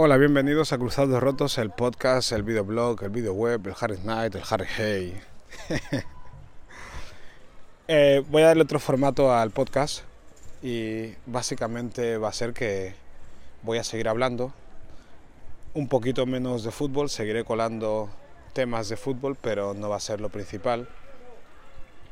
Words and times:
Hola, 0.00 0.16
bienvenidos 0.16 0.72
a 0.72 0.78
Cruzados 0.78 1.20
Rotos, 1.20 1.58
el 1.58 1.70
podcast, 1.70 2.30
el 2.30 2.44
videoblog, 2.44 3.02
el 3.02 3.10
videoweb, 3.10 3.66
el 3.66 3.74
Harry 3.80 3.96
Knight, 3.96 4.32
el 4.36 4.42
Harry 4.48 4.66
Hay. 4.78 5.20
Eh, 7.88 8.22
voy 8.30 8.42
a 8.42 8.46
darle 8.46 8.62
otro 8.62 8.78
formato 8.78 9.34
al 9.34 9.50
podcast 9.50 10.02
y 10.62 11.14
básicamente 11.26 12.16
va 12.16 12.28
a 12.28 12.32
ser 12.32 12.52
que 12.52 12.94
voy 13.64 13.78
a 13.78 13.82
seguir 13.82 14.08
hablando 14.08 14.52
un 15.74 15.88
poquito 15.88 16.26
menos 16.26 16.62
de 16.62 16.70
fútbol, 16.70 17.10
seguiré 17.10 17.42
colando 17.42 18.08
temas 18.52 18.88
de 18.88 18.96
fútbol, 18.96 19.36
pero 19.40 19.74
no 19.74 19.88
va 19.88 19.96
a 19.96 20.00
ser 20.00 20.20
lo 20.20 20.28
principal. 20.28 20.86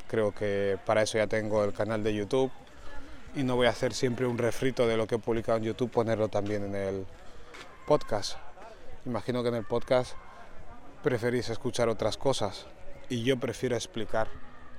Creo 0.09 0.35
que 0.35 0.77
para 0.85 1.03
eso 1.03 1.19
ya 1.19 1.27
tengo 1.27 1.63
el 1.63 1.71
canal 1.71 2.03
de 2.03 2.13
YouTube 2.13 2.51
y 3.33 3.43
no 3.43 3.55
voy 3.55 3.67
a 3.67 3.69
hacer 3.69 3.93
siempre 3.93 4.25
un 4.25 4.37
refrito 4.37 4.87
de 4.87 4.97
lo 4.97 5.07
que 5.07 5.15
he 5.15 5.19
publicado 5.19 5.59
en 5.59 5.63
YouTube, 5.63 5.89
ponerlo 5.89 6.27
también 6.27 6.65
en 6.65 6.75
el 6.75 7.05
podcast. 7.87 8.37
Imagino 9.05 9.41
que 9.43 9.49
en 9.49 9.55
el 9.55 9.63
podcast 9.63 10.13
preferís 11.03 11.47
escuchar 11.47 11.87
otras 11.87 12.17
cosas 12.17 12.67
y 13.07 13.23
yo 13.23 13.39
prefiero 13.39 13.77
explicar 13.77 14.27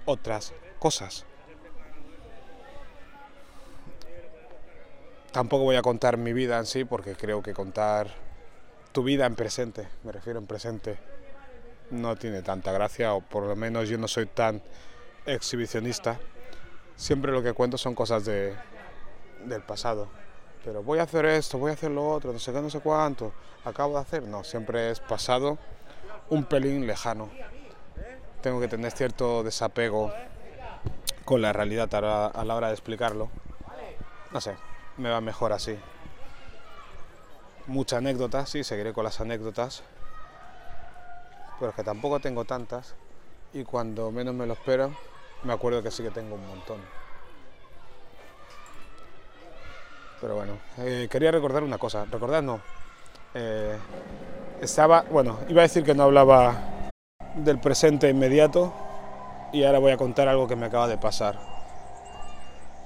otras 0.04 0.52
cosas. 0.78 1.24
Tampoco 5.32 5.64
voy 5.64 5.76
a 5.76 5.82
contar 5.82 6.18
mi 6.18 6.34
vida 6.34 6.58
en 6.58 6.66
sí 6.66 6.84
porque 6.84 7.14
creo 7.14 7.42
que 7.42 7.54
contar 7.54 8.08
tu 8.92 9.02
vida 9.02 9.24
en 9.24 9.36
presente, 9.36 9.88
me 10.04 10.12
refiero 10.12 10.38
en 10.38 10.46
presente, 10.46 10.98
no 11.90 12.14
tiene 12.16 12.42
tanta 12.42 12.72
gracia 12.72 13.14
o 13.14 13.22
por 13.22 13.44
lo 13.44 13.56
menos 13.56 13.88
yo 13.88 13.96
no 13.96 14.06
soy 14.06 14.26
tan 14.26 14.62
exhibicionista. 15.24 16.20
Siempre 16.94 17.32
lo 17.32 17.42
que 17.42 17.54
cuento 17.54 17.78
son 17.78 17.94
cosas 17.94 18.26
de, 18.26 18.54
del 19.46 19.62
pasado. 19.62 20.27
Pero 20.64 20.82
voy 20.82 20.98
a 20.98 21.04
hacer 21.04 21.24
esto, 21.26 21.58
voy 21.58 21.70
a 21.70 21.74
hacer 21.74 21.90
lo 21.90 22.08
otro, 22.08 22.32
no 22.32 22.38
sé 22.38 22.52
qué, 22.52 22.60
no 22.60 22.70
sé 22.70 22.80
cuánto, 22.80 23.32
acabo 23.64 23.94
de 23.94 24.00
hacer. 24.00 24.22
No, 24.24 24.44
siempre 24.44 24.90
es 24.90 25.00
pasado 25.00 25.58
un 26.30 26.44
pelín 26.44 26.86
lejano. 26.86 27.30
Tengo 28.42 28.60
que 28.60 28.68
tener 28.68 28.92
cierto 28.92 29.42
desapego 29.42 30.12
con 31.24 31.42
la 31.42 31.52
realidad 31.52 31.92
a 31.94 32.44
la 32.44 32.54
hora 32.54 32.68
de 32.68 32.74
explicarlo. 32.74 33.30
No 34.30 34.40
sé, 34.40 34.56
me 34.96 35.10
va 35.10 35.20
mejor 35.20 35.52
así. 35.52 35.78
Muchas 37.66 37.98
anécdotas, 37.98 38.48
sí, 38.48 38.64
seguiré 38.64 38.92
con 38.92 39.04
las 39.04 39.20
anécdotas, 39.20 39.82
pero 41.58 41.70
es 41.70 41.76
que 41.76 41.84
tampoco 41.84 42.18
tengo 42.20 42.44
tantas 42.44 42.94
y 43.52 43.64
cuando 43.64 44.10
menos 44.10 44.34
me 44.34 44.46
lo 44.46 44.54
espero, 44.54 44.94
me 45.42 45.52
acuerdo 45.52 45.82
que 45.82 45.90
sí 45.90 46.02
que 46.02 46.10
tengo 46.10 46.36
un 46.36 46.46
montón. 46.46 46.97
Pero 50.20 50.34
bueno, 50.34 50.54
eh, 50.78 51.08
quería 51.10 51.30
recordar 51.30 51.62
una 51.62 51.78
cosa, 51.78 52.04
recordad 52.04 52.42
no. 52.42 52.60
Eh, 53.34 53.76
estaba, 54.60 55.02
bueno, 55.02 55.38
iba 55.48 55.62
a 55.62 55.62
decir 55.62 55.84
que 55.84 55.94
no 55.94 56.04
hablaba 56.04 56.90
del 57.36 57.58
presente 57.60 58.08
inmediato, 58.08 58.72
y 59.52 59.64
ahora 59.64 59.78
voy 59.78 59.92
a 59.92 59.96
contar 59.96 60.28
algo 60.28 60.46
que 60.46 60.56
me 60.56 60.66
acaba 60.66 60.88
de 60.88 60.98
pasar. 60.98 61.38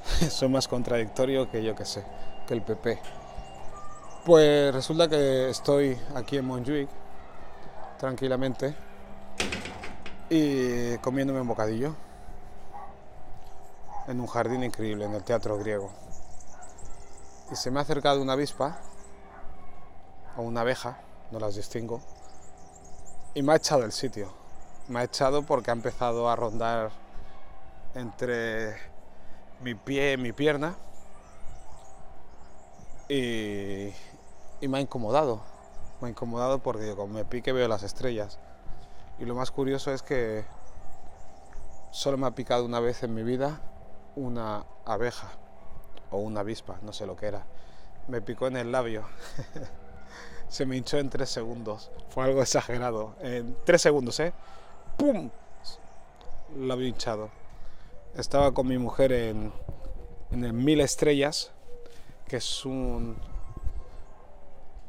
Soy 0.31 0.49
más 0.49 0.69
contradictorio 0.69 1.51
que 1.51 1.63
yo 1.63 1.75
que 1.75 1.85
sé, 1.85 2.05
que 2.47 2.55
el 2.55 2.63
PP. 2.63 2.99
Pues 4.25 4.73
resulta 4.73 5.09
que 5.09 5.51
estoy 5.51 5.99
aquí 6.15 6.37
en 6.37 6.45
Montjuic, 6.45 6.89
tranquilamente, 7.99 8.75
y 10.29 10.97
comiéndome 10.99 11.41
un 11.41 11.49
bocadillo 11.49 11.95
en 14.07 14.21
un 14.21 14.27
jardín 14.27 14.65
increíble, 14.65 15.07
en 15.07 15.15
el 15.15 15.23
teatro 15.23 15.59
griego. 15.59 15.91
Y 17.51 17.57
se 17.57 17.71
me 17.71 17.79
ha 17.79 17.83
acercado 17.83 18.23
una 18.23 18.35
avispa, 18.35 18.79
o 20.37 20.43
una 20.43 20.63
abeja, 20.63 21.01
no 21.31 21.39
las 21.39 21.57
distingo, 21.57 22.01
y 23.35 23.43
me 23.43 23.53
ha 23.53 23.57
echado 23.57 23.85
el 23.85 23.93
sitio 23.93 24.43
me 24.89 25.01
ha 25.01 25.05
echado 25.05 25.43
porque 25.43 25.71
ha 25.71 25.75
empezado 25.75 26.29
a 26.29 26.37
rondar 26.37 26.91
entre 27.95 28.77
mi 29.61 29.75
pie 29.75 30.13
y 30.13 30.17
mi 30.17 30.33
pierna 30.33 30.77
y, 33.09 33.93
me 34.61 34.79
ha 34.79 34.81
incomodado. 34.81 35.43
Me 36.01 36.09
ha 36.09 36.11
incomodado 36.11 36.61
porque 36.61 36.95
como 36.95 37.15
me 37.15 37.25
pique 37.25 37.53
veo 37.53 37.69
las 37.69 37.83
estrellas. 37.83 38.39
Y 39.19 39.25
lo 39.25 39.35
más 39.35 39.51
curioso 39.51 39.93
es 39.93 40.03
que 40.03 40.45
solo 41.91 42.17
me 42.17 42.27
ha 42.27 42.35
picado 42.35 42.65
una 42.65 42.81
vez 42.81 43.03
en 43.03 43.15
mi 43.15 43.23
vida 43.23 43.61
una 44.17 44.65
abeja 44.85 45.29
o 46.13 46.19
una 46.19 46.41
avispa, 46.41 46.79
no 46.83 46.93
sé 46.93 47.07
lo 47.07 47.17
que 47.17 47.27
era. 47.27 47.45
Me 48.09 48.21
picó 48.21 48.47
en 48.47 48.57
el 48.57 48.71
labio. 48.71 49.05
Se 50.49 50.67
me 50.67 50.77
hinchó 50.77 50.99
en 50.99 51.09
tres 51.09 51.31
segundos. 51.31 51.91
Fue 52.11 52.25
algo 52.25 52.43
exagerado. 52.43 53.17
En 53.21 53.57
tres 53.65 53.83
segundos, 53.83 54.21
¿eh? 54.21 54.33
¡pum! 54.97 55.31
Había 56.71 56.89
hinchado. 56.89 57.31
Estaba 58.15 58.53
con 58.53 58.69
mi 58.69 58.77
mujer 58.77 59.13
en, 59.13 59.53
en 60.31 60.45
el 60.45 60.53
Mil 60.53 60.81
Estrellas, 60.81 61.51
que 62.29 62.37
es 62.37 62.65
un 62.67 63.17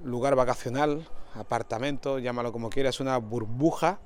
lugar 0.03 0.35
vacacional, 0.35 1.07
apartamento, 1.35 2.19
llámalo 2.19 2.51
como 2.51 2.69
quieras, 2.69 2.95
es 2.95 2.99
una 2.99 3.17
burbuja 3.17 3.99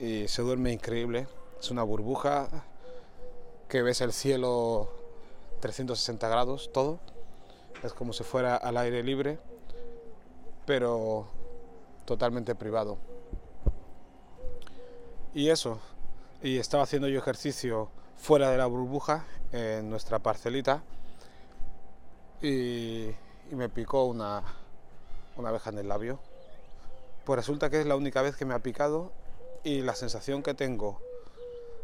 y 0.00 0.26
se 0.26 0.42
duerme 0.42 0.72
increíble. 0.72 1.28
Es 1.60 1.70
una 1.70 1.82
burbuja 1.82 2.48
que 3.68 3.82
ves 3.82 4.00
el 4.00 4.12
cielo 4.12 4.99
360 5.60 6.28
grados, 6.28 6.70
todo. 6.72 6.98
Es 7.82 7.92
como 7.92 8.12
si 8.12 8.24
fuera 8.24 8.56
al 8.56 8.76
aire 8.76 9.02
libre, 9.02 9.38
pero 10.66 11.28
totalmente 12.04 12.54
privado. 12.54 12.98
Y 15.32 15.48
eso, 15.48 15.78
y 16.42 16.58
estaba 16.58 16.82
haciendo 16.82 17.08
yo 17.08 17.18
ejercicio 17.18 17.90
fuera 18.16 18.50
de 18.50 18.58
la 18.58 18.66
burbuja, 18.66 19.24
en 19.52 19.88
nuestra 19.88 20.18
parcelita, 20.18 20.82
y, 22.42 23.10
me 23.50 23.68
picó 23.68 24.04
una, 24.04 24.42
una 25.36 25.48
abeja 25.48 25.70
en 25.70 25.78
el 25.78 25.88
labio. 25.88 26.20
Pues 27.24 27.36
resulta 27.36 27.70
que 27.70 27.80
es 27.80 27.86
la 27.86 27.96
única 27.96 28.22
vez 28.22 28.36
que 28.36 28.44
me 28.44 28.54
ha 28.54 28.60
picado 28.60 29.12
y 29.62 29.82
la 29.82 29.94
sensación 29.94 30.42
que 30.42 30.54
tengo 30.54 31.00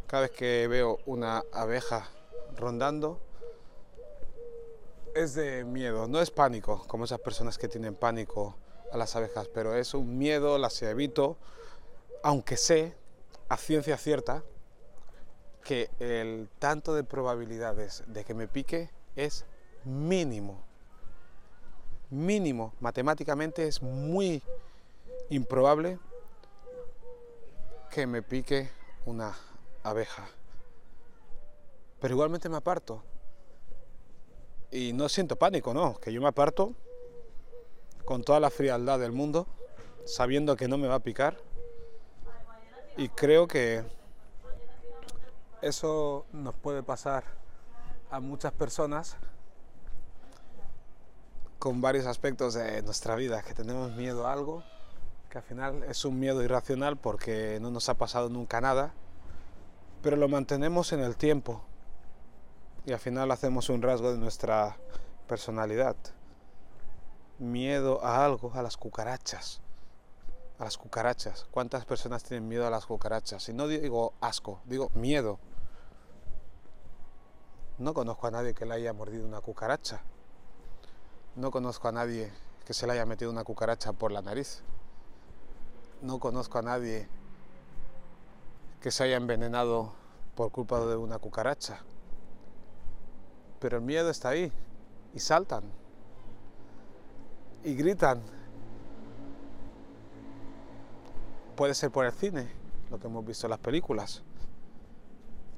cada 0.06 0.22
vez 0.22 0.30
que 0.30 0.68
veo 0.68 0.98
una 1.04 1.42
abeja 1.52 2.08
rondando 2.56 3.20
es 5.16 5.34
de 5.34 5.64
miedo, 5.64 6.06
no 6.06 6.20
es 6.20 6.30
pánico, 6.30 6.84
como 6.86 7.04
esas 7.04 7.20
personas 7.20 7.58
que 7.58 7.68
tienen 7.68 7.94
pánico 7.94 8.56
a 8.92 8.96
las 8.96 9.16
abejas, 9.16 9.48
pero 9.48 9.74
es 9.74 9.94
un 9.94 10.18
miedo, 10.18 10.58
las 10.58 10.80
evito, 10.82 11.36
aunque 12.22 12.56
sé 12.56 12.94
a 13.48 13.56
ciencia 13.56 13.96
cierta 13.96 14.42
que 15.64 15.90
el 15.98 16.48
tanto 16.58 16.94
de 16.94 17.02
probabilidades 17.02 18.04
de 18.06 18.24
que 18.24 18.34
me 18.34 18.46
pique 18.46 18.90
es 19.16 19.44
mínimo. 19.84 20.62
Mínimo. 22.10 22.74
Matemáticamente 22.80 23.66
es 23.66 23.82
muy 23.82 24.42
improbable 25.28 25.98
que 27.90 28.06
me 28.06 28.22
pique 28.22 28.70
una 29.06 29.34
abeja. 29.82 30.28
Pero 32.00 32.14
igualmente 32.14 32.48
me 32.48 32.58
aparto. 32.58 33.02
Y 34.70 34.92
no 34.92 35.08
siento 35.08 35.36
pánico, 35.36 35.72
no, 35.72 35.98
que 35.98 36.12
yo 36.12 36.20
me 36.20 36.28
aparto 36.28 36.74
con 38.04 38.22
toda 38.22 38.40
la 38.40 38.50
frialdad 38.50 38.98
del 38.98 39.12
mundo, 39.12 39.46
sabiendo 40.04 40.56
que 40.56 40.68
no 40.68 40.78
me 40.78 40.88
va 40.88 40.96
a 40.96 41.00
picar. 41.00 41.36
Y 42.96 43.08
creo 43.10 43.46
que 43.46 43.84
eso 45.60 46.24
nos 46.32 46.54
puede 46.54 46.82
pasar 46.82 47.24
a 48.10 48.20
muchas 48.20 48.52
personas 48.52 49.16
con 51.58 51.80
varios 51.80 52.06
aspectos 52.06 52.54
de 52.54 52.82
nuestra 52.82 53.16
vida, 53.16 53.42
que 53.42 53.54
tenemos 53.54 53.92
miedo 53.96 54.26
a 54.26 54.32
algo, 54.32 54.62
que 55.30 55.38
al 55.38 55.44
final 55.44 55.82
es 55.84 56.04
un 56.04 56.18
miedo 56.18 56.42
irracional 56.42 56.96
porque 56.96 57.58
no 57.60 57.70
nos 57.70 57.88
ha 57.88 57.94
pasado 57.94 58.28
nunca 58.28 58.60
nada, 58.60 58.94
pero 60.02 60.16
lo 60.16 60.28
mantenemos 60.28 60.92
en 60.92 61.00
el 61.00 61.16
tiempo 61.16 61.62
y 62.86 62.92
al 62.92 62.98
final 62.98 63.30
hacemos 63.30 63.68
un 63.68 63.82
rasgo 63.82 64.12
de 64.12 64.18
nuestra 64.18 64.76
personalidad. 65.28 65.96
Miedo 67.38 68.02
a 68.02 68.24
algo, 68.24 68.52
a 68.54 68.62
las 68.62 68.78
cucarachas 68.78 69.60
a 70.58 70.64
las 70.64 70.78
cucarachas. 70.78 71.46
¿Cuántas 71.50 71.84
personas 71.84 72.22
tienen 72.24 72.48
miedo 72.48 72.66
a 72.66 72.70
las 72.70 72.86
cucarachas? 72.86 73.48
Y 73.48 73.52
no 73.52 73.68
digo 73.68 74.14
asco, 74.20 74.60
digo 74.64 74.90
miedo. 74.94 75.38
No 77.78 77.92
conozco 77.92 78.26
a 78.26 78.30
nadie 78.30 78.54
que 78.54 78.64
le 78.64 78.74
haya 78.74 78.92
mordido 78.92 79.26
una 79.26 79.40
cucaracha. 79.40 80.02
No 81.34 81.50
conozco 81.50 81.88
a 81.88 81.92
nadie 81.92 82.32
que 82.64 82.72
se 82.72 82.86
le 82.86 82.94
haya 82.94 83.04
metido 83.04 83.30
una 83.30 83.44
cucaracha 83.44 83.92
por 83.92 84.12
la 84.12 84.22
nariz. 84.22 84.62
No 86.00 86.18
conozco 86.18 86.58
a 86.58 86.62
nadie 86.62 87.08
que 88.80 88.90
se 88.90 89.04
haya 89.04 89.16
envenenado 89.16 89.92
por 90.34 90.50
culpa 90.50 90.80
de 90.80 90.96
una 90.96 91.18
cucaracha. 91.18 91.80
Pero 93.58 93.78
el 93.78 93.82
miedo 93.82 94.10
está 94.10 94.30
ahí 94.30 94.52
y 95.14 95.20
saltan. 95.20 95.64
y 97.64 97.74
gritan. 97.74 98.22
Puede 101.56 101.74
ser 101.74 101.90
por 101.90 102.06
el 102.06 102.12
cine, 102.12 102.48
lo 102.90 103.00
que 103.00 103.08
hemos 103.08 103.24
visto 103.26 103.46
en 103.46 103.50
las 103.50 103.58
películas, 103.58 104.22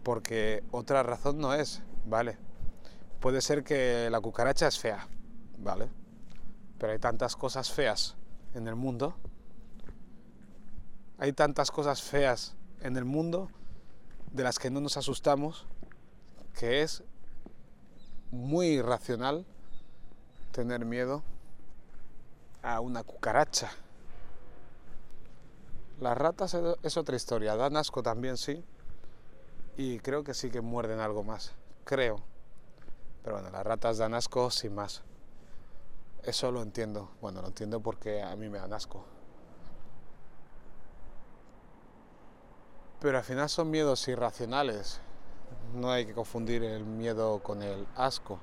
porque 0.03 0.65
otra 0.71 1.03
razón 1.03 1.39
no 1.39 1.53
es, 1.53 1.83
¿vale? 2.07 2.39
Puede 3.21 3.43
ser 3.43 3.63
que 3.63 4.09
la 4.11 4.21
cucaracha 4.21 4.69
es 4.69 4.79
fea, 4.79 5.07
¿vale? 5.59 5.89
Pero 6.79 6.93
hay 6.93 6.99
tantas 6.99 7.37
cosas 7.37 7.71
feas 7.71 8.17
en 8.55 8.69
el 8.69 8.75
mundo. 8.75 9.15
Hay 11.19 11.33
tantas 11.33 11.71
cosas 11.71 12.01
feas 12.01 12.57
en 12.81 12.97
el 12.97 13.05
mundo 13.05 13.51
de 14.33 14.45
las 14.45 14.59
que 14.59 14.71
no 14.71 14.81
nos 14.81 14.97
asustamos, 14.97 15.67
que 16.59 16.83
es 16.83 17.03
muy 18.31 18.67
irracional 18.69 19.45
tener 20.53 20.85
miedo 20.85 21.23
a 22.63 22.81
una 22.81 23.03
cucaracha. 23.03 23.71
Las 26.01 26.17
ratas 26.17 26.57
es 26.83 26.97
otra 26.97 27.17
historia, 27.17 27.57
dan 27.57 27.77
asco 27.77 28.03
también, 28.03 28.37
sí. 28.37 28.65
Y 29.77 29.99
creo 30.01 30.25
que 30.25 30.35
sí 30.35 30.51
que 30.51 30.61
muerden 30.61 31.01
algo 31.01 31.23
más, 31.25 31.55
creo. 31.85 32.21
Pero 33.23 33.37
bueno, 33.37 33.51
las 33.51 33.65
ratas 33.65 33.99
dan 33.99 34.15
asco 34.15 34.51
sin 34.51 34.75
más. 34.75 35.03
Eso 36.23 36.51
lo 36.51 36.63
entiendo. 36.63 37.11
Bueno, 37.21 37.41
lo 37.41 37.49
entiendo 37.49 37.81
porque 37.81 38.23
a 38.23 38.35
mí 38.37 38.49
me 38.49 38.59
dan 38.59 38.73
asco. 38.73 39.05
Pero 43.01 43.19
al 43.19 43.25
final 43.25 43.49
son 43.49 43.71
miedos 43.71 44.07
irracionales. 44.09 45.01
No 45.75 45.91
hay 45.91 46.07
que 46.07 46.15
confundir 46.15 46.65
el 46.65 46.85
miedo 46.85 47.41
con 47.43 47.63
el 47.63 47.87
asco. 47.97 48.39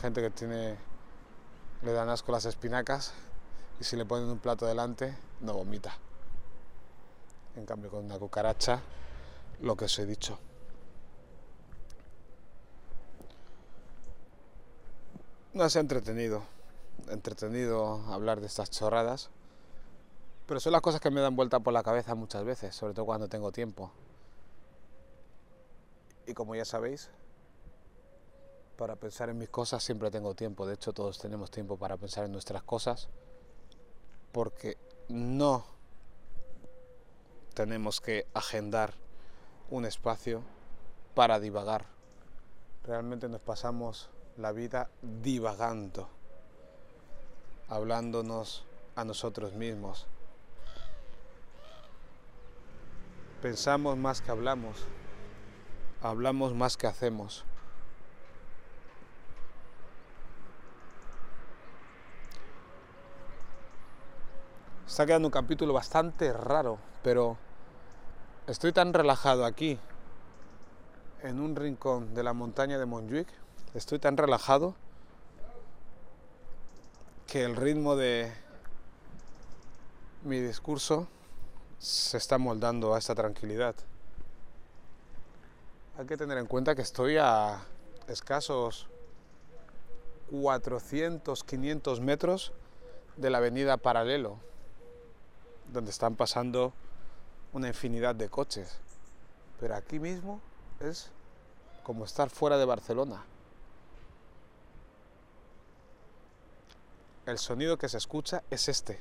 Gente 0.00 0.20
que 0.20 0.30
tiene 0.30 0.76
le 1.82 1.92
dan 1.92 2.08
asco 2.08 2.32
las 2.32 2.44
espinacas 2.46 3.12
y 3.78 3.84
si 3.84 3.96
le 3.96 4.04
ponen 4.04 4.28
un 4.28 4.38
plato 4.38 4.66
delante 4.66 5.14
no 5.40 5.54
vomita. 5.54 5.96
En 7.56 7.66
cambio 7.66 7.90
con 7.90 8.04
una 8.04 8.18
cucaracha, 8.18 8.80
lo 9.60 9.76
que 9.76 9.84
os 9.84 9.98
he 9.98 10.06
dicho. 10.06 10.38
No 15.52 15.64
es 15.64 15.76
entretenido, 15.76 16.42
entretenido 17.08 18.02
hablar 18.08 18.40
de 18.40 18.46
estas 18.46 18.70
chorradas, 18.70 19.30
pero 20.46 20.58
son 20.58 20.72
las 20.72 20.80
cosas 20.80 21.00
que 21.00 21.10
me 21.10 21.20
dan 21.20 21.36
vuelta 21.36 21.60
por 21.60 21.72
la 21.72 21.84
cabeza 21.84 22.16
muchas 22.16 22.44
veces, 22.44 22.74
sobre 22.74 22.92
todo 22.92 23.06
cuando 23.06 23.28
tengo 23.28 23.52
tiempo. 23.52 23.92
Y 26.26 26.34
como 26.34 26.54
ya 26.54 26.64
sabéis, 26.64 27.10
para 28.76 28.96
pensar 28.96 29.28
en 29.28 29.38
mis 29.38 29.48
cosas 29.48 29.82
siempre 29.82 30.10
tengo 30.10 30.34
tiempo, 30.34 30.66
de 30.66 30.74
hecho 30.74 30.92
todos 30.92 31.18
tenemos 31.18 31.50
tiempo 31.50 31.76
para 31.76 31.96
pensar 31.96 32.24
en 32.24 32.32
nuestras 32.32 32.62
cosas, 32.62 33.08
porque 34.32 34.76
no 35.08 35.64
tenemos 37.54 38.00
que 38.00 38.26
agendar 38.34 38.94
un 39.70 39.84
espacio 39.84 40.42
para 41.14 41.38
divagar. 41.38 41.86
Realmente 42.84 43.28
nos 43.28 43.40
pasamos 43.40 44.10
la 44.36 44.52
vida 44.52 44.90
divagando, 45.02 46.08
hablándonos 47.68 48.64
a 48.96 49.04
nosotros 49.04 49.54
mismos. 49.54 50.06
Pensamos 53.40 53.96
más 53.96 54.20
que 54.20 54.30
hablamos, 54.30 54.78
hablamos 56.04 56.54
más 56.54 56.76
que 56.76 56.86
hacemos. 56.86 57.44
Está 64.86 65.06
quedando 65.06 65.28
un 65.28 65.32
capítulo 65.32 65.72
bastante 65.72 66.32
raro, 66.32 66.78
pero 67.02 67.38
estoy 68.46 68.72
tan 68.72 68.92
relajado 68.92 69.46
aquí, 69.46 69.78
en 71.22 71.40
un 71.40 71.56
rincón 71.56 72.14
de 72.14 72.22
la 72.22 72.34
montaña 72.34 72.78
de 72.78 72.84
Montjuic, 72.84 73.28
estoy 73.72 73.98
tan 73.98 74.18
relajado 74.18 74.74
que 77.26 77.44
el 77.44 77.56
ritmo 77.56 77.96
de 77.96 78.30
mi 80.22 80.38
discurso 80.38 81.08
se 81.78 82.18
está 82.18 82.36
moldando 82.36 82.94
a 82.94 82.98
esta 82.98 83.14
tranquilidad. 83.14 83.74
Hay 85.96 86.06
que 86.06 86.16
tener 86.16 86.38
en 86.38 86.46
cuenta 86.46 86.74
que 86.74 86.82
estoy 86.82 87.16
a 87.18 87.62
escasos 88.08 88.88
400, 90.30 91.44
500 91.44 92.00
metros 92.00 92.52
de 93.16 93.30
la 93.30 93.38
avenida 93.38 93.76
Paralelo, 93.76 94.38
donde 95.72 95.90
están 95.90 96.16
pasando 96.16 96.72
una 97.52 97.68
infinidad 97.68 98.14
de 98.14 98.28
coches. 98.28 98.78
Pero 99.60 99.76
aquí 99.76 100.00
mismo 100.00 100.40
es 100.80 101.10
como 101.84 102.04
estar 102.04 102.28
fuera 102.28 102.58
de 102.58 102.64
Barcelona. 102.64 103.24
el 107.26 107.38
sonido 107.38 107.76
que 107.76 107.88
se 107.88 107.98
escucha 107.98 108.42
es 108.50 108.68
este. 108.68 109.00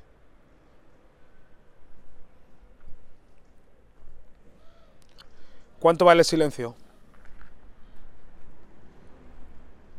¿Cuánto 5.80 6.06
vale 6.06 6.22
el 6.22 6.26
silencio? 6.26 6.76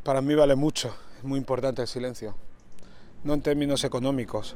Para 0.05 0.21
mí 0.21 0.35
vale 0.35 0.53
mucho, 0.53 0.95
es 1.17 1.23
muy 1.23 1.39
importante 1.39 1.81
el 1.81 1.87
silencio. 1.87 2.35
No 3.23 3.33
en 3.33 3.41
términos 3.41 3.83
económicos, 3.83 4.55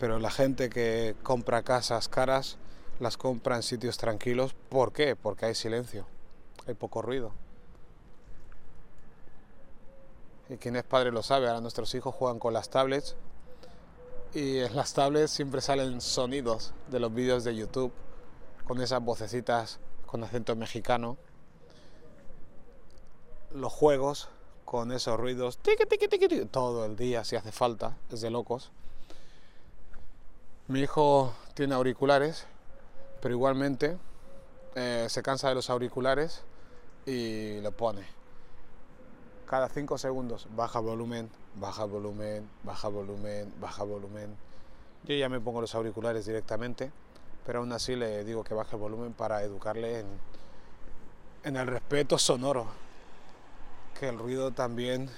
pero 0.00 0.18
la 0.18 0.28
gente 0.28 0.68
que 0.70 1.14
compra 1.22 1.62
casas 1.62 2.08
caras 2.08 2.58
las 2.98 3.16
compra 3.16 3.54
en 3.54 3.62
sitios 3.62 3.96
tranquilos. 3.96 4.56
¿Por 4.68 4.92
qué? 4.92 5.14
Porque 5.14 5.46
hay 5.46 5.54
silencio, 5.54 6.04
hay 6.66 6.74
poco 6.74 7.00
ruido. 7.00 7.30
Y 10.48 10.56
quien 10.56 10.74
es 10.74 10.82
padre 10.82 11.12
lo 11.12 11.22
sabe, 11.22 11.46
ahora 11.46 11.60
nuestros 11.60 11.94
hijos 11.94 12.12
juegan 12.12 12.40
con 12.40 12.52
las 12.52 12.68
tablets 12.68 13.14
y 14.34 14.58
en 14.58 14.74
las 14.74 14.94
tablets 14.94 15.30
siempre 15.30 15.60
salen 15.60 16.00
sonidos 16.00 16.74
de 16.90 16.98
los 16.98 17.14
vídeos 17.14 17.44
de 17.44 17.54
YouTube 17.54 17.92
con 18.64 18.80
esas 18.80 19.00
vocecitas 19.00 19.78
con 20.06 20.24
acento 20.24 20.56
mexicano. 20.56 21.16
Los 23.52 23.72
juegos 23.72 24.28
con 24.68 24.92
esos 24.92 25.18
ruidos 25.18 25.58
todo 26.50 26.84
el 26.84 26.94
día 26.94 27.24
si 27.24 27.36
hace 27.36 27.52
falta, 27.52 27.96
es 28.12 28.20
de 28.20 28.28
locos. 28.28 28.70
Mi 30.66 30.80
hijo 30.80 31.32
tiene 31.54 31.74
auriculares, 31.74 32.44
pero 33.22 33.34
igualmente 33.34 33.96
eh, 34.74 35.06
se 35.08 35.22
cansa 35.22 35.48
de 35.48 35.54
los 35.54 35.70
auriculares 35.70 36.42
y 37.06 37.62
lo 37.62 37.72
pone 37.72 38.02
cada 39.46 39.70
5 39.70 39.96
segundos 39.96 40.46
baja 40.54 40.80
volumen, 40.80 41.30
baja 41.54 41.86
volumen, 41.86 42.46
baja 42.62 42.88
volumen, 42.88 43.50
baja 43.58 43.84
volumen. 43.84 44.36
Yo 45.04 45.14
ya 45.14 45.30
me 45.30 45.40
pongo 45.40 45.62
los 45.62 45.74
auriculares 45.74 46.26
directamente, 46.26 46.92
pero 47.46 47.60
aún 47.60 47.72
así 47.72 47.96
le 47.96 48.22
digo 48.22 48.44
que 48.44 48.52
baje 48.52 48.76
el 48.76 48.82
volumen 48.82 49.14
para 49.14 49.42
educarle 49.42 50.04
en 51.42 51.56
el 51.56 51.66
respeto 51.66 52.18
sonoro, 52.18 52.66
que 53.98 54.08
el 54.08 54.18
ruido 54.18 54.52
también 54.52 55.10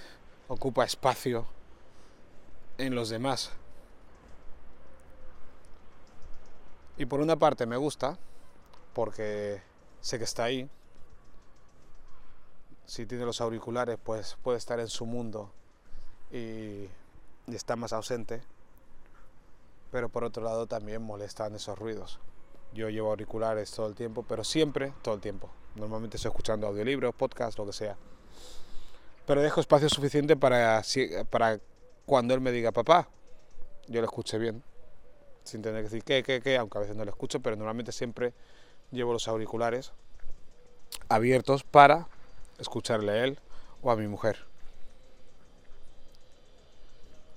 ocupa 0.48 0.84
espacio 0.84 1.46
en 2.78 2.94
los 2.94 3.10
demás. 3.10 3.52
Y 6.96 7.06
por 7.06 7.20
una 7.20 7.36
parte 7.36 7.66
me 7.66 7.76
gusta, 7.76 8.18
porque 8.94 9.62
sé 10.00 10.18
que 10.18 10.24
está 10.24 10.44
ahí, 10.44 10.68
si 12.86 13.06
tiene 13.06 13.24
los 13.24 13.40
auriculares, 13.40 13.98
pues 14.02 14.36
puede 14.42 14.58
estar 14.58 14.80
en 14.80 14.88
su 14.88 15.06
mundo 15.06 15.52
y, 16.32 16.88
está 17.52 17.76
más 17.76 17.92
ausente. 17.92 18.42
Pero 19.92 20.08
por 20.08 20.24
otro 20.24 20.42
lado 20.42 20.66
también 20.66 21.02
molestan 21.02 21.54
esos 21.54 21.78
ruidos. 21.78 22.20
Yo 22.72 22.88
llevo 22.88 23.10
auriculares 23.10 23.72
todo 23.72 23.88
el 23.88 23.94
tiempo, 23.94 24.24
pero 24.28 24.44
siempre 24.44 24.92
todo 25.02 25.14
el 25.14 25.20
tiempo. 25.20 25.50
Normalmente 25.74 26.16
estoy 26.16 26.30
escuchando 26.30 26.66
audiolibros, 26.66 27.14
podcast, 27.14 27.58
lo 27.58 27.66
que 27.66 27.72
sea. 27.72 27.96
Pero 29.30 29.42
dejo 29.42 29.60
espacio 29.60 29.88
suficiente 29.88 30.36
para, 30.36 30.82
cuando 32.04 32.34
él 32.34 32.40
me 32.40 32.50
diga 32.50 32.72
papá, 32.72 33.08
yo 33.86 34.00
lo 34.00 34.06
escuche 34.08 34.38
bien. 34.38 34.64
Sin 35.44 35.62
tener 35.62 35.82
que 35.82 35.84
decir 35.84 36.02
qué, 36.02 36.24
qué, 36.24 36.40
qué, 36.40 36.56
aunque 36.56 36.78
a 36.78 36.80
veces 36.80 36.96
no 36.96 37.04
lo 37.04 37.12
escucho, 37.12 37.38
pero 37.38 37.54
normalmente 37.54 37.92
siempre 37.92 38.34
llevo 38.90 39.12
los 39.12 39.28
auriculares 39.28 39.92
abiertos 41.08 41.62
para 41.62 42.08
escucharle 42.58 43.12
a 43.12 43.24
él 43.24 43.38
o 43.82 43.92
a 43.92 43.96
mi 43.96 44.08
mujer. 44.08 44.36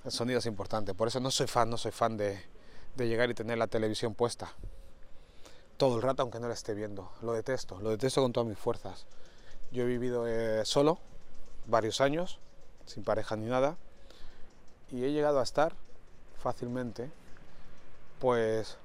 El 0.04 0.10
sonido 0.10 0.40
es 0.40 0.46
importante, 0.46 0.94
por 0.94 1.06
eso 1.06 1.20
no 1.20 1.30
soy 1.30 1.46
fan, 1.46 1.70
no 1.70 1.78
soy 1.78 1.92
fan 1.92 2.16
de, 2.16 2.42
llegar 2.96 3.30
y 3.30 3.34
tener 3.34 3.56
la 3.56 3.68
televisión 3.68 4.16
puesta 4.16 4.52
todo 5.76 5.94
el 5.94 6.02
rato 6.02 6.22
aunque 6.22 6.40
no 6.40 6.48
la 6.48 6.54
esté 6.54 6.74
viendo. 6.74 7.12
Lo 7.22 7.34
detesto, 7.34 7.78
lo 7.80 7.90
detesto 7.90 8.20
con 8.20 8.32
todas 8.32 8.48
mis 8.48 8.58
fuerzas. 8.58 9.06
Yo 9.70 9.84
he 9.84 9.86
vivido 9.86 10.26
eh, 10.26 10.64
solo 10.64 10.98
varios 11.66 12.00
años, 12.00 12.38
sin 12.86 13.04
pareja 13.04 13.36
ni 13.36 13.46
nada, 13.46 13.76
Y 14.90 15.04
he 15.04 15.12
llegado 15.12 15.40
a 15.40 15.42
estar 15.42 15.74
fácilmente, 16.40 17.10
pues, 18.20 18.76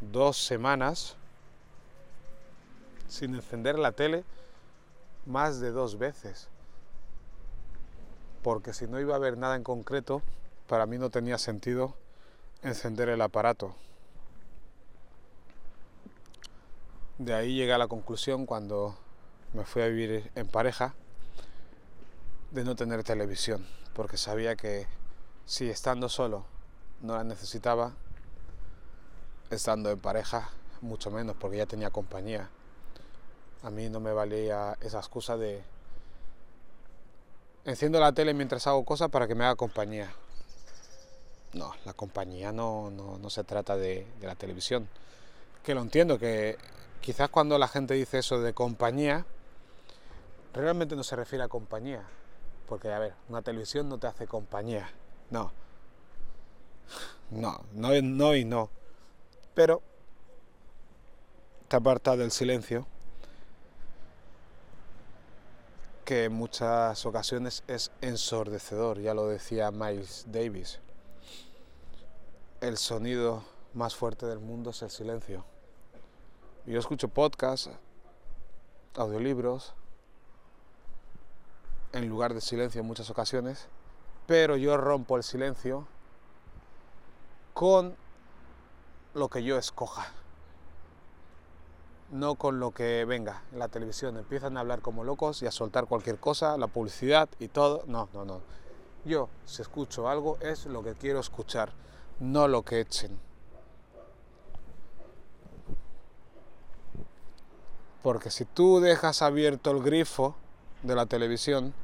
dos 0.00 0.36
semanas 0.36 1.16
sin 3.08 3.34
encender 3.34 3.78
la 3.78 3.92
tele 3.92 4.24
más 5.26 5.60
de 5.60 5.72
dos 5.72 5.98
veces. 5.98 6.48
Porque 8.42 8.72
si 8.72 8.86
no 8.86 9.00
iba 9.00 9.14
a 9.14 9.16
haber 9.16 9.36
nada 9.36 9.56
en 9.56 9.64
concreto, 9.64 10.22
para 10.68 10.86
mí 10.86 10.98
no 10.98 11.10
tenía 11.10 11.38
sentido 11.38 11.94
encender 12.62 13.08
el 13.08 13.20
aparato. 13.20 13.74
De 17.18 17.34
ahí 17.34 17.54
llegué 17.54 17.72
a 17.72 17.78
la 17.78 17.88
conclusión 17.88 18.46
cuando 18.46 18.96
me 19.52 19.64
fui 19.64 19.82
a 19.82 19.88
vivir 19.88 20.30
en 20.34 20.46
pareja 20.46 20.94
de 22.50 22.64
no 22.64 22.74
tener 22.74 23.04
televisión, 23.04 23.66
porque 23.94 24.16
sabía 24.16 24.56
que 24.56 24.86
si 25.46 25.70
estando 25.70 26.08
solo 26.08 26.44
no 27.00 27.16
la 27.16 27.24
necesitaba, 27.24 27.92
estando 29.50 29.90
en 29.90 29.98
pareja 29.98 30.50
mucho 30.80 31.10
menos, 31.10 31.36
porque 31.38 31.58
ya 31.58 31.66
tenía 31.66 31.90
compañía. 31.90 32.48
A 33.62 33.70
mí 33.70 33.88
no 33.88 34.00
me 34.00 34.12
valía 34.12 34.76
esa 34.80 34.98
excusa 34.98 35.36
de 35.36 35.62
enciendo 37.64 38.00
la 38.00 38.12
tele 38.12 38.32
mientras 38.34 38.66
hago 38.66 38.84
cosas 38.84 39.10
para 39.10 39.26
que 39.26 39.34
me 39.34 39.44
haga 39.44 39.54
compañía. 39.54 40.10
No, 41.52 41.74
la 41.84 41.92
compañía 41.92 42.52
no, 42.52 42.90
no, 42.90 43.30
se 43.30 43.44
trata 43.44 43.76
de, 43.76 44.06
de 44.20 44.26
la 44.26 44.34
televisión. 44.34 44.88
Que 45.64 45.74
lo 45.74 45.82
entiendo, 45.82 46.18
que 46.18 46.56
quizás 47.00 47.28
cuando 47.28 47.58
la 47.58 47.68
gente 47.68 47.94
dice 47.94 48.18
eso 48.18 48.40
de 48.40 48.54
compañía, 48.54 49.26
realmente 50.54 50.96
no 50.96 51.04
se 51.04 51.16
refiere 51.16 51.44
a 51.44 51.48
compañía. 51.48 52.02
Porque, 52.70 52.92
a 52.92 53.00
ver, 53.00 53.14
una 53.28 53.42
televisión 53.42 53.88
no 53.88 53.98
te 53.98 54.06
hace 54.06 54.28
compañía. 54.28 54.88
No. 55.28 55.50
No, 57.28 57.64
no, 57.72 58.00
no 58.00 58.36
y 58.36 58.44
no. 58.44 58.70
Pero 59.54 59.82
te 61.66 61.74
aparta 61.74 62.16
del 62.16 62.30
silencio, 62.30 62.86
que 66.04 66.26
en 66.26 66.32
muchas 66.32 67.04
ocasiones 67.06 67.64
es 67.66 67.90
ensordecedor, 68.02 69.00
ya 69.00 69.14
lo 69.14 69.26
decía 69.26 69.72
Miles 69.72 70.26
Davis. 70.28 70.78
El 72.60 72.76
sonido 72.76 73.42
más 73.74 73.96
fuerte 73.96 74.26
del 74.26 74.38
mundo 74.38 74.70
es 74.70 74.80
el 74.82 74.90
silencio. 74.90 75.44
Yo 76.66 76.78
escucho 76.78 77.08
podcasts, 77.08 77.68
audiolibros, 78.94 79.74
en 81.92 82.08
lugar 82.08 82.34
de 82.34 82.40
silencio 82.40 82.80
en 82.80 82.86
muchas 82.86 83.10
ocasiones, 83.10 83.68
pero 84.26 84.56
yo 84.56 84.76
rompo 84.76 85.16
el 85.16 85.22
silencio 85.22 85.86
con 87.52 87.96
lo 89.14 89.28
que 89.28 89.42
yo 89.42 89.58
escoja, 89.58 90.12
no 92.10 92.36
con 92.36 92.60
lo 92.60 92.70
que 92.72 93.04
venga 93.04 93.42
en 93.52 93.58
la 93.58 93.68
televisión. 93.68 94.16
Empiezan 94.16 94.56
a 94.56 94.60
hablar 94.60 94.80
como 94.80 95.04
locos 95.04 95.42
y 95.42 95.46
a 95.46 95.50
soltar 95.50 95.86
cualquier 95.86 96.18
cosa, 96.18 96.56
la 96.58 96.68
publicidad 96.68 97.28
y 97.38 97.48
todo. 97.48 97.82
No, 97.86 98.08
no, 98.12 98.24
no. 98.24 98.40
Yo, 99.04 99.28
si 99.46 99.62
escucho 99.62 100.08
algo, 100.08 100.38
es 100.40 100.66
lo 100.66 100.82
que 100.82 100.94
quiero 100.94 101.20
escuchar, 101.20 101.72
no 102.18 102.48
lo 102.48 102.62
que 102.62 102.80
echen. 102.80 103.18
Porque 108.02 108.30
si 108.30 108.44
tú 108.44 108.80
dejas 108.80 109.22
abierto 109.22 109.70
el 109.70 109.82
grifo 109.82 110.34
de 110.82 110.94
la 110.94 111.06
televisión, 111.06 111.74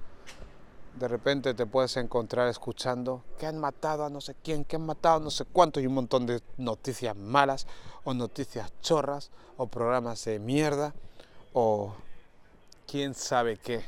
de 0.99 1.09
repente 1.09 1.55
te 1.55 1.67
puedes 1.67 1.97
encontrar 1.97 2.49
escuchando 2.49 3.23
que 3.39 3.47
han 3.47 3.59
matado 3.59 4.05
a 4.05 4.11
no 4.11 4.21
sé 4.21 4.35
quién, 4.43 4.65
que 4.65 4.77
han 4.77 4.87
matado 4.87 5.17
a 5.17 5.21
no 5.21 5.31
sé 5.31 5.45
cuánto 5.45 5.81
y 5.81 5.87
un 5.87 5.95
montón 5.95 6.27
de 6.27 6.41
noticias 6.57 7.15
malas 7.17 7.67
o 8.05 8.15
noticias 8.15 8.73
chorras 8.81 9.31
o 9.59 9.67
programas 9.67 10.25
de 10.25 10.39
mierda 10.39 10.95
o 11.53 11.95
quién 12.87 13.15
sabe 13.15 13.59
qué. 13.59 13.85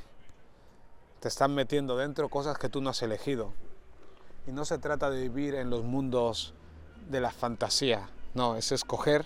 Te 1.20 1.28
están 1.28 1.54
metiendo 1.54 1.96
dentro 1.96 2.28
cosas 2.28 2.58
que 2.58 2.68
tú 2.68 2.80
no 2.80 2.90
has 2.90 3.02
elegido. 3.02 3.52
Y 4.46 4.52
no 4.52 4.64
se 4.64 4.78
trata 4.78 5.10
de 5.10 5.22
vivir 5.22 5.54
en 5.54 5.70
los 5.70 5.82
mundos 5.82 6.54
de 7.08 7.20
la 7.20 7.30
fantasía, 7.30 8.08
no, 8.34 8.56
es 8.56 8.70
escoger 8.72 9.24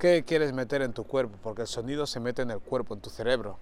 ¿Qué 0.00 0.24
quieres 0.24 0.54
meter 0.54 0.80
en 0.80 0.94
tu 0.94 1.04
cuerpo? 1.04 1.36
Porque 1.42 1.60
el 1.60 1.68
sonido 1.68 2.06
se 2.06 2.20
mete 2.20 2.40
en 2.40 2.50
el 2.50 2.60
cuerpo, 2.60 2.94
en 2.94 3.02
tu 3.02 3.10
cerebro. 3.10 3.58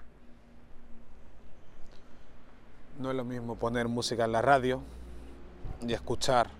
No 2.99 3.11
es 3.11 3.17
lo 3.17 3.25
mismo 3.25 3.55
poner 3.55 3.87
música 3.87 4.25
en 4.25 4.33
la 4.33 4.43
radio 4.43 4.83
y 5.87 5.93
escuchar 5.93 6.51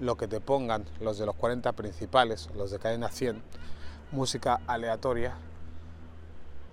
lo 0.00 0.16
que 0.16 0.26
te 0.26 0.40
pongan 0.40 0.86
los 1.00 1.18
de 1.18 1.26
los 1.26 1.34
40 1.34 1.70
principales, 1.72 2.48
los 2.54 2.70
de 2.70 2.78
cadena 2.78 3.10
100, 3.10 3.42
música 4.10 4.60
aleatoria, 4.66 5.34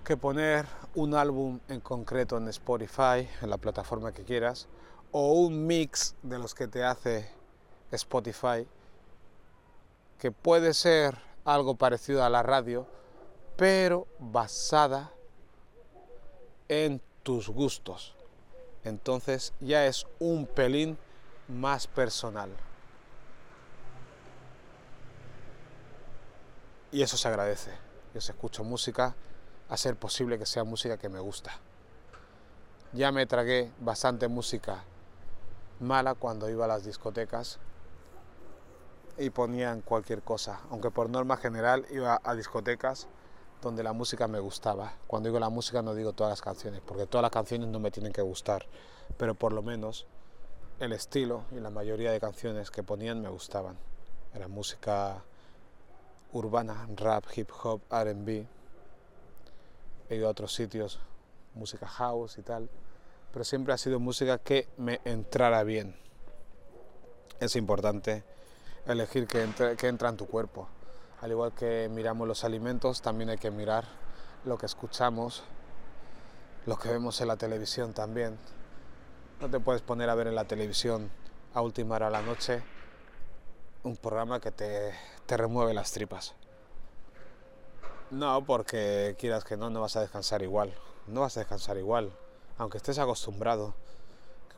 que 0.04 0.16
poner 0.16 0.64
un 0.94 1.14
álbum 1.14 1.60
en 1.68 1.80
concreto 1.80 2.38
en 2.38 2.48
Spotify, 2.48 3.28
en 3.42 3.50
la 3.50 3.58
plataforma 3.58 4.12
que 4.12 4.24
quieras, 4.24 4.68
o 5.12 5.34
un 5.34 5.66
mix 5.66 6.14
de 6.22 6.38
los 6.38 6.54
que 6.54 6.66
te 6.66 6.82
hace 6.82 7.28
Spotify, 7.90 8.66
que 10.18 10.32
puede 10.32 10.72
ser 10.72 11.18
algo 11.44 11.74
parecido 11.74 12.24
a 12.24 12.30
la 12.30 12.42
radio, 12.42 12.86
pero 13.56 14.06
basada 14.18 15.12
en 16.68 17.02
tus 17.22 17.50
gustos. 17.50 18.14
Entonces 18.84 19.52
ya 19.60 19.86
es 19.86 20.06
un 20.18 20.46
pelín 20.46 20.98
más 21.48 21.86
personal. 21.86 22.50
Y 26.92 27.02
eso 27.02 27.16
se 27.16 27.28
agradece. 27.28 27.72
Yo 28.14 28.20
se 28.20 28.32
escucho 28.32 28.62
música, 28.62 29.16
a 29.68 29.76
ser 29.76 29.96
posible 29.96 30.38
que 30.38 30.46
sea 30.46 30.62
música 30.64 30.98
que 30.98 31.08
me 31.08 31.18
gusta. 31.18 31.52
Ya 32.92 33.10
me 33.10 33.26
tragué 33.26 33.72
bastante 33.80 34.28
música 34.28 34.84
mala 35.80 36.14
cuando 36.14 36.48
iba 36.48 36.66
a 36.66 36.68
las 36.68 36.84
discotecas 36.84 37.58
y 39.18 39.30
ponían 39.30 39.80
cualquier 39.80 40.22
cosa, 40.22 40.60
aunque 40.70 40.90
por 40.90 41.08
norma 41.10 41.36
general 41.36 41.86
iba 41.90 42.20
a 42.22 42.34
discotecas 42.34 43.08
donde 43.64 43.82
la 43.82 43.92
música 43.92 44.28
me 44.28 44.38
gustaba. 44.38 44.94
Cuando 45.06 45.28
digo 45.28 45.40
la 45.40 45.48
música 45.48 45.82
no 45.82 45.94
digo 45.94 46.12
todas 46.12 46.30
las 46.30 46.42
canciones, 46.42 46.80
porque 46.86 47.06
todas 47.06 47.22
las 47.22 47.30
canciones 47.30 47.68
no 47.68 47.80
me 47.80 47.90
tienen 47.90 48.12
que 48.12 48.22
gustar, 48.22 48.66
pero 49.16 49.34
por 49.34 49.52
lo 49.52 49.62
menos 49.62 50.06
el 50.80 50.92
estilo 50.92 51.44
y 51.50 51.60
la 51.60 51.70
mayoría 51.70 52.12
de 52.12 52.20
canciones 52.20 52.70
que 52.70 52.82
ponían 52.82 53.20
me 53.20 53.28
gustaban. 53.28 53.76
Era 54.34 54.48
música 54.48 55.22
urbana, 56.32 56.86
rap, 56.96 57.24
hip 57.34 57.50
hop, 57.62 57.80
RB. 57.90 58.46
He 60.10 60.16
ido 60.16 60.28
a 60.28 60.30
otros 60.30 60.52
sitios, 60.52 61.00
música 61.54 61.86
house 61.86 62.38
y 62.38 62.42
tal, 62.42 62.68
pero 63.32 63.44
siempre 63.44 63.72
ha 63.72 63.78
sido 63.78 63.98
música 64.00 64.38
que 64.38 64.68
me 64.76 65.00
entrara 65.04 65.62
bien. 65.64 65.96
Es 67.40 67.56
importante 67.56 68.24
elegir 68.86 69.26
qué 69.26 69.42
entra, 69.42 70.08
en 70.08 70.16
tu 70.16 70.26
cuerpo. 70.26 70.68
Al 71.24 71.30
igual 71.30 71.52
que 71.52 71.88
miramos 71.90 72.28
los 72.28 72.44
alimentos, 72.44 73.00
también 73.00 73.30
hay 73.30 73.38
que 73.38 73.50
mirar 73.50 73.86
lo 74.44 74.58
que 74.58 74.66
escuchamos, 74.66 75.42
lo 76.66 76.76
que 76.76 76.90
vemos 76.90 77.18
en 77.22 77.28
la 77.28 77.38
televisión 77.38 77.94
también. 77.94 78.36
No 79.40 79.48
te 79.48 79.58
puedes 79.58 79.80
poner 79.80 80.10
a 80.10 80.14
ver 80.14 80.26
en 80.26 80.34
la 80.34 80.44
televisión 80.44 81.10
a 81.54 81.62
última 81.62 81.94
hora 81.94 82.06
de 82.08 82.12
la 82.12 82.20
noche 82.20 82.62
un 83.84 83.96
programa 83.96 84.38
que 84.38 84.50
te, 84.50 84.92
te 85.24 85.38
remueve 85.38 85.72
las 85.72 85.92
tripas. 85.92 86.34
No, 88.10 88.44
porque 88.44 89.16
quieras 89.18 89.44
que 89.44 89.56
no, 89.56 89.70
no 89.70 89.80
vas 89.80 89.96
a 89.96 90.02
descansar 90.02 90.42
igual. 90.42 90.74
No 91.06 91.22
vas 91.22 91.38
a 91.38 91.40
descansar 91.40 91.78
igual, 91.78 92.12
aunque 92.58 92.76
estés 92.76 92.98
acostumbrado. 92.98 93.72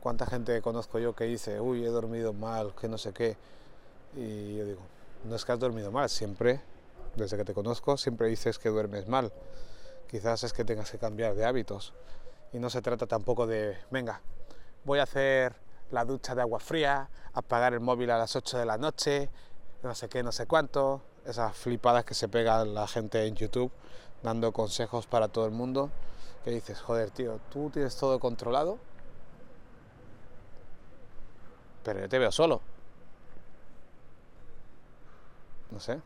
¿Cuánta 0.00 0.26
gente 0.26 0.60
conozco 0.62 0.98
yo 0.98 1.14
que 1.14 1.26
dice, 1.26 1.60
uy, 1.60 1.84
he 1.84 1.90
dormido 1.90 2.32
mal, 2.32 2.74
que 2.74 2.88
no 2.88 2.98
sé 2.98 3.12
qué? 3.12 3.36
Y 4.16 4.56
yo 4.56 4.64
digo, 4.64 4.95
no 5.26 5.36
es 5.36 5.44
que 5.44 5.52
has 5.52 5.58
dormido 5.58 5.90
mal, 5.90 6.08
siempre, 6.08 6.60
desde 7.16 7.36
que 7.36 7.44
te 7.44 7.54
conozco, 7.54 7.96
siempre 7.96 8.28
dices 8.28 8.58
que 8.58 8.68
duermes 8.68 9.08
mal. 9.08 9.32
Quizás 10.08 10.44
es 10.44 10.52
que 10.52 10.64
tengas 10.64 10.90
que 10.90 10.98
cambiar 10.98 11.34
de 11.34 11.44
hábitos. 11.44 11.92
Y 12.52 12.58
no 12.58 12.70
se 12.70 12.80
trata 12.80 13.06
tampoco 13.06 13.46
de, 13.46 13.76
venga, 13.90 14.20
voy 14.84 15.00
a 15.00 15.02
hacer 15.02 15.54
la 15.90 16.04
ducha 16.04 16.34
de 16.34 16.42
agua 16.42 16.60
fría, 16.60 17.08
apagar 17.32 17.74
el 17.74 17.80
móvil 17.80 18.10
a 18.10 18.18
las 18.18 18.36
8 18.36 18.58
de 18.58 18.66
la 18.66 18.78
noche, 18.78 19.28
no 19.82 19.94
sé 19.94 20.08
qué, 20.08 20.22
no 20.22 20.32
sé 20.32 20.46
cuánto, 20.46 21.02
esas 21.24 21.56
flipadas 21.56 22.04
que 22.04 22.14
se 22.14 22.28
pega 22.28 22.64
la 22.64 22.86
gente 22.86 23.26
en 23.26 23.34
YouTube 23.34 23.72
dando 24.22 24.52
consejos 24.52 25.06
para 25.06 25.28
todo 25.28 25.44
el 25.46 25.52
mundo, 25.52 25.90
que 26.44 26.50
dices, 26.50 26.80
joder, 26.80 27.10
tío, 27.10 27.38
tú 27.52 27.70
tienes 27.70 27.96
todo 27.96 28.18
controlado, 28.18 28.78
pero 31.84 32.00
yo 32.00 32.08
te 32.08 32.18
veo 32.18 32.32
solo 32.32 32.60
no 35.70 35.80
sé, 35.80 36.00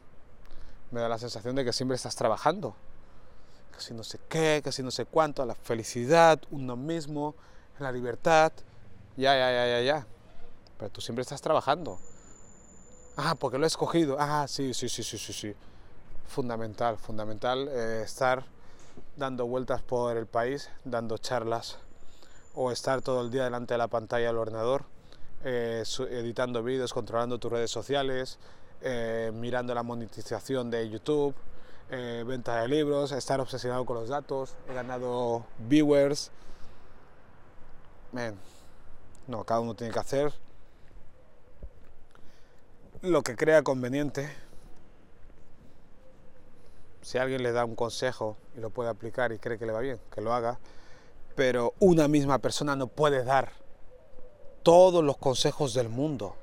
me 0.90 1.00
da 1.00 1.08
la 1.08 1.18
sensación 1.18 1.54
de 1.54 1.64
que 1.64 1.72
siempre 1.72 1.96
estás 1.96 2.16
trabajando. 2.16 2.74
Que 3.72 3.80
si 3.80 3.94
no 3.94 4.02
sé 4.02 4.18
qué, 4.28 4.60
que 4.62 4.72
si 4.72 4.82
no 4.82 4.90
sé 4.90 5.04
cuánto, 5.04 5.44
la 5.46 5.54
felicidad, 5.54 6.40
uno 6.50 6.76
mismo, 6.76 7.34
la 7.78 7.92
libertad. 7.92 8.52
Ya, 9.16 9.34
ya, 9.36 9.52
ya, 9.52 9.66
ya, 9.66 9.80
ya. 9.82 10.06
pero 10.78 10.90
tú 10.90 11.00
siempre 11.00 11.22
estás 11.22 11.40
trabajando. 11.40 11.98
Ah, 13.16 13.34
porque 13.38 13.58
lo 13.58 13.64
he 13.64 13.66
escogido. 13.66 14.16
Ah, 14.18 14.46
sí, 14.48 14.74
sí, 14.74 14.88
sí, 14.88 15.02
sí, 15.02 15.18
sí, 15.18 15.32
sí. 15.32 15.54
Fundamental, 16.26 16.96
fundamental 16.96 17.68
eh, 17.68 18.02
estar 18.04 18.44
dando 19.16 19.46
vueltas 19.46 19.82
por 19.82 20.16
el 20.16 20.26
país, 20.26 20.70
dando 20.84 21.18
charlas 21.18 21.78
o 22.54 22.70
estar 22.72 23.02
todo 23.02 23.20
el 23.22 23.30
día 23.30 23.44
delante 23.44 23.74
de 23.74 23.78
la 23.78 23.88
pantalla 23.88 24.28
del 24.28 24.38
ordenador, 24.38 24.84
eh, 25.44 25.84
editando 26.10 26.62
vídeos, 26.62 26.92
controlando 26.92 27.38
tus 27.38 27.50
redes 27.50 27.70
sociales, 27.70 28.38
eh, 28.82 29.30
mirando 29.34 29.74
la 29.74 29.82
monetización 29.82 30.70
de 30.70 30.88
YouTube, 30.88 31.34
eh, 31.90 32.24
venta 32.26 32.62
de 32.62 32.68
libros, 32.68 33.12
estar 33.12 33.40
obsesionado 33.40 33.84
con 33.84 33.96
los 33.96 34.08
datos, 34.08 34.56
he 34.68 34.74
ganado 34.74 35.44
viewers. 35.58 36.30
no, 39.26 39.44
cada 39.44 39.60
uno 39.60 39.74
tiene 39.74 39.92
que 39.92 39.98
hacer 39.98 40.32
lo 43.02 43.22
que 43.22 43.36
crea 43.36 43.62
conveniente. 43.62 44.30
Si 47.02 47.18
alguien 47.18 47.42
le 47.42 47.52
da 47.52 47.64
un 47.64 47.74
consejo 47.74 48.36
y 48.56 48.60
lo 48.60 48.70
puede 48.70 48.90
aplicar 48.90 49.32
y 49.32 49.38
cree 49.38 49.58
que 49.58 49.66
le 49.66 49.72
va 49.72 49.80
bien, 49.80 49.98
que 50.14 50.20
lo 50.20 50.34
haga. 50.34 50.58
Pero 51.34 51.74
una 51.78 52.08
misma 52.08 52.38
persona 52.38 52.76
no 52.76 52.88
puede 52.88 53.24
dar 53.24 53.52
todos 54.62 55.02
los 55.02 55.16
consejos 55.16 55.72
del 55.72 55.88
mundo. 55.88 56.36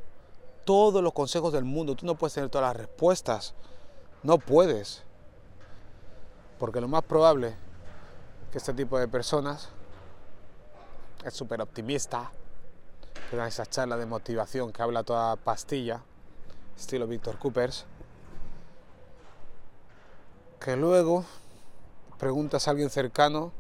Todos 0.68 1.02
los 1.02 1.14
consejos 1.14 1.54
del 1.54 1.64
mundo. 1.64 1.96
Tú 1.96 2.06
no 2.06 2.16
puedes 2.16 2.34
tener 2.34 2.50
todas 2.50 2.68
las 2.68 2.76
respuestas. 2.76 3.54
No 4.22 4.38
puedes. 4.38 5.04
Porque 6.60 6.82
lo 6.82 6.90
más 6.90 7.04
probable 7.04 7.56
que 8.52 8.58
este 8.58 8.74
tipo 8.74 9.00
de 9.00 9.08
personas 9.08 9.70
es 11.24 11.34
súper 11.34 11.62
optimista, 11.62 12.32
que 13.30 13.38
da 13.38 13.48
esa 13.48 13.66
charla 13.66 13.96
de 13.96 14.06
motivación 14.06 14.74
que 14.74 14.82
habla 14.82 15.04
toda 15.04 15.38
pastilla, 15.38 16.02
estilo 16.76 17.08
Víctor 17.08 17.40
Coopers, 17.40 17.86
que 20.60 20.76
luego 20.76 21.24
preguntas 22.20 22.68
a 22.68 22.72
alguien 22.72 22.90
cercano 22.90 23.54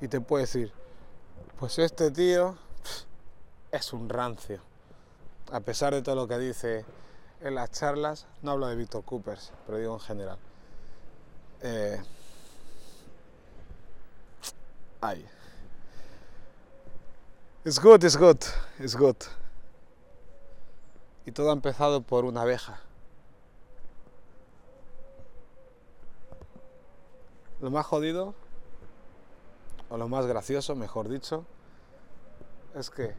y 0.00 0.08
te 0.08 0.22
puede 0.22 0.44
decir, 0.44 0.72
pues 1.58 1.78
este 1.78 2.10
tío 2.10 2.56
es 3.70 3.92
un 3.92 4.08
rancio. 4.08 4.73
A 5.52 5.60
pesar 5.60 5.94
de 5.94 6.02
todo 6.02 6.14
lo 6.14 6.28
que 6.28 6.38
dice 6.38 6.84
en 7.40 7.54
las 7.54 7.70
charlas, 7.70 8.26
no 8.42 8.52
hablo 8.52 8.66
de 8.66 8.76
Víctor 8.76 9.04
Coopers, 9.04 9.52
pero 9.66 9.78
digo 9.78 9.94
en 9.94 10.00
general. 10.00 10.38
Eh, 11.60 12.00
Ay. 15.06 15.22
Es 17.62 17.78
good, 17.78 18.02
es 18.04 18.16
good, 18.16 18.38
es 18.78 18.96
good. 18.96 19.16
Y 21.26 21.32
todo 21.32 21.50
ha 21.50 21.52
empezado 21.52 22.00
por 22.00 22.24
una 22.24 22.40
abeja. 22.40 22.80
Lo 27.60 27.70
más 27.70 27.84
jodido, 27.84 28.34
o 29.90 29.98
lo 29.98 30.08
más 30.08 30.24
gracioso, 30.24 30.74
mejor 30.74 31.10
dicho, 31.10 31.44
es 32.74 32.88
que 32.88 33.14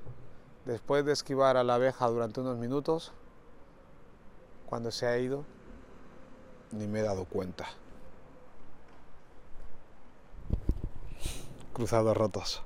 después 0.66 1.06
de 1.06 1.14
esquivar 1.14 1.58
a 1.58 1.64
la 1.64 1.76
abeja 1.76 2.08
durante 2.08 2.42
unos 2.42 2.58
minutos, 2.58 3.12
cuando 4.66 4.92
se 4.92 5.08
ha 5.08 5.18
ido, 5.18 5.46
ni 6.72 6.88
me 6.88 7.00
he 7.00 7.04
dado 7.04 7.26
cuenta. 7.26 7.68
cruzados 11.76 12.16
rotos. 12.16 12.64